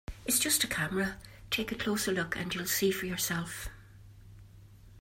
[0.25, 1.17] It's just a camera,
[1.51, 3.69] take a closer look and you'll see for yourself.